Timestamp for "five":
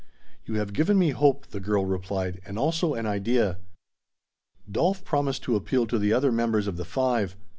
6.85-7.35